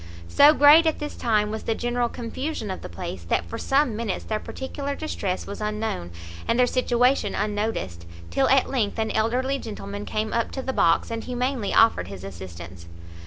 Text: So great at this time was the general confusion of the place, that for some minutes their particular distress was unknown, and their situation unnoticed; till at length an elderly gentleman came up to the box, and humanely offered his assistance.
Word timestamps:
So 0.27 0.51
great 0.51 0.87
at 0.87 0.97
this 0.97 1.15
time 1.15 1.51
was 1.51 1.61
the 1.61 1.75
general 1.75 2.09
confusion 2.09 2.71
of 2.71 2.81
the 2.81 2.89
place, 2.89 3.23
that 3.25 3.45
for 3.45 3.59
some 3.59 3.95
minutes 3.95 4.25
their 4.25 4.39
particular 4.39 4.95
distress 4.95 5.45
was 5.45 5.61
unknown, 5.61 6.09
and 6.47 6.57
their 6.57 6.65
situation 6.65 7.35
unnoticed; 7.35 8.07
till 8.31 8.49
at 8.49 8.67
length 8.67 8.97
an 8.97 9.11
elderly 9.11 9.59
gentleman 9.59 10.05
came 10.07 10.33
up 10.33 10.49
to 10.53 10.63
the 10.63 10.73
box, 10.73 11.11
and 11.11 11.25
humanely 11.25 11.71
offered 11.71 12.07
his 12.07 12.23
assistance. 12.23 12.87